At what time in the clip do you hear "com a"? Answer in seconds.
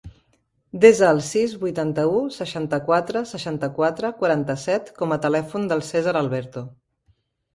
5.03-5.21